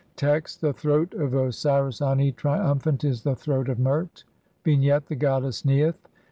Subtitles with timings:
[0.15, 4.23] Text: (10) The throat of Osiris Ani, triumphant, is the throat of Mert.
[4.65, 6.07] Vignette: The goddess Neith.